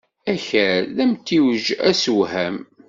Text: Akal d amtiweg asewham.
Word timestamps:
Akal 0.33 0.79
d 0.95 0.97
amtiweg 1.03 1.65
asewham. 1.89 2.57